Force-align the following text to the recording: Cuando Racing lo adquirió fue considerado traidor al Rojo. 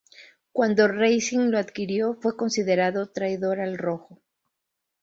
Cuando 0.51 0.87
Racing 0.87 1.51
lo 1.51 1.59
adquirió 1.59 2.15
fue 2.19 2.35
considerado 2.35 3.11
traidor 3.11 3.59
al 3.59 3.77
Rojo. 3.77 4.19